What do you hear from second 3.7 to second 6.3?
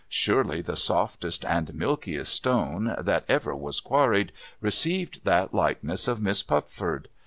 quarried, received that likeness of